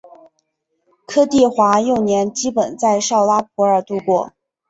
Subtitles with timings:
[1.05, 4.33] 柯棣华幼年基本在绍拉普尔度过。